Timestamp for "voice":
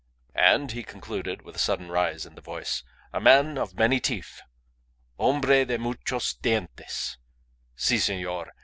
2.41-2.81